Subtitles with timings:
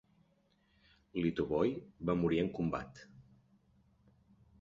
[1.19, 1.75] Litovoi
[2.11, 3.03] va morir en combat.